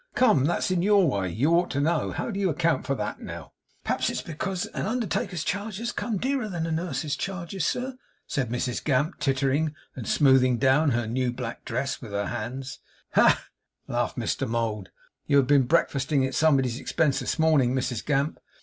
Come, 0.15 0.45
that's 0.45 0.71
in 0.71 0.81
your 0.81 1.07
way; 1.07 1.29
you 1.29 1.51
ought 1.53 1.69
to 1.69 1.79
know. 1.79 2.11
How 2.11 2.31
do 2.31 2.39
you 2.39 2.49
account 2.49 2.87
for 2.87 2.95
that 2.95 3.19
now?' 3.21 3.51
'Perhaps 3.83 4.09
it 4.09 4.13
is 4.13 4.21
because 4.23 4.65
an 4.73 4.87
undertaker's 4.87 5.43
charges 5.43 5.91
comes 5.91 6.21
dearer 6.21 6.49
than 6.49 6.65
a 6.65 6.71
nurse's 6.71 7.15
charges, 7.15 7.67
sir,' 7.67 7.97
said 8.25 8.49
Mrs 8.49 8.83
Gamp, 8.83 9.19
tittering, 9.19 9.75
and 9.95 10.07
smoothing 10.07 10.57
down 10.57 10.89
her 10.89 11.05
new 11.05 11.31
black 11.31 11.63
dress 11.65 12.01
with 12.01 12.13
her 12.13 12.25
hands. 12.29 12.79
'Ha, 13.13 13.27
ha!' 13.29 13.49
laughed 13.87 14.17
Mr 14.17 14.47
Mould. 14.49 14.89
'You 15.27 15.37
have 15.37 15.45
been 15.45 15.67
breakfasting 15.67 16.25
at 16.25 16.33
somebody's 16.33 16.79
expense 16.79 17.19
this 17.19 17.37
morning, 17.37 17.75
Mrs 17.75 18.03
Gamp. 18.03 18.39